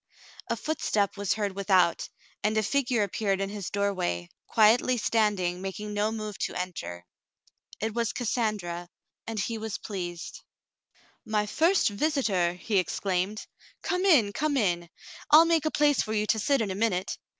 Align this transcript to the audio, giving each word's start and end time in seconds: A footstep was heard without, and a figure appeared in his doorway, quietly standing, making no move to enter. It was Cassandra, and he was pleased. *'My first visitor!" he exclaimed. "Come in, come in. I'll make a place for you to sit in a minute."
A 0.47 0.57
footstep 0.57 1.15
was 1.15 1.35
heard 1.35 1.51
without, 1.55 2.09
and 2.43 2.57
a 2.57 2.63
figure 2.63 3.03
appeared 3.03 3.39
in 3.39 3.51
his 3.51 3.69
doorway, 3.69 4.29
quietly 4.47 4.97
standing, 4.97 5.61
making 5.61 5.93
no 5.93 6.11
move 6.11 6.39
to 6.39 6.55
enter. 6.55 7.05
It 7.79 7.93
was 7.93 8.11
Cassandra, 8.11 8.89
and 9.27 9.39
he 9.39 9.59
was 9.59 9.77
pleased. 9.77 10.41
*'My 11.23 11.45
first 11.45 11.89
visitor!" 11.89 12.53
he 12.59 12.79
exclaimed. 12.79 13.45
"Come 13.83 14.03
in, 14.03 14.33
come 14.33 14.57
in. 14.57 14.89
I'll 15.29 15.45
make 15.45 15.65
a 15.65 15.69
place 15.71 16.01
for 16.01 16.13
you 16.13 16.25
to 16.25 16.39
sit 16.39 16.61
in 16.61 16.71
a 16.71 16.73
minute." 16.75 17.19